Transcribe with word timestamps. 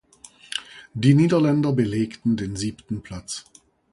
Die 0.95 1.13
Niederländer 1.13 1.73
belegten 1.73 2.35
den 2.35 2.55
siebten 2.55 3.01
Platz. 3.03 3.45